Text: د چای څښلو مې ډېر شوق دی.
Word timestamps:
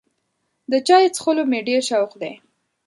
د 0.71 0.73
چای 0.87 1.05
څښلو 1.15 1.43
مې 1.51 1.59
ډېر 1.67 1.81
شوق 1.89 2.11
دی. 2.21 2.33